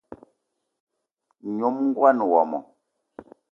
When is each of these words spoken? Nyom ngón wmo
Nyom 1.55 1.75
ngón 1.89 2.17
wmo 2.31 2.59